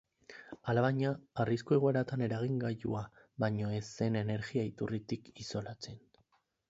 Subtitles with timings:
[0.71, 1.09] Alabaina,
[1.43, 3.03] arrisku-egoeratan eragingailua
[3.45, 6.01] baino ez zen energia-iturritik isolatzen.